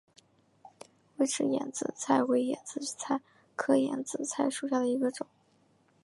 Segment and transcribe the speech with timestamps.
[1.17, 3.21] 微齿眼子菜为眼子菜
[3.55, 5.27] 科眼子菜属下的一个种。